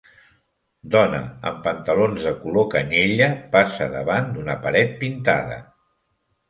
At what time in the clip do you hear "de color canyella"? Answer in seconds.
2.29-3.31